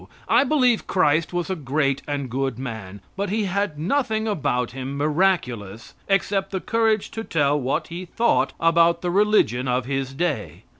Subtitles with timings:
[0.27, 4.97] I believe Christ was a great and good man, but He had nothing about Him
[4.97, 10.63] miraculous except the courage to tell what he thought about the religion of His day.